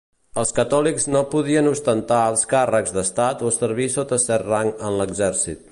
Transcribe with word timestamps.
Els 0.43 0.53
catòlics 0.59 1.05
no 1.15 1.21
podien 1.33 1.69
ostentar 1.73 2.23
alts 2.31 2.47
càrrecs 2.55 2.97
d'estat 2.97 3.45
o 3.49 3.53
servir 3.61 3.91
sota 3.99 4.21
cert 4.27 4.53
rang 4.55 4.77
en 4.91 5.01
l'exèrcit. 5.03 5.69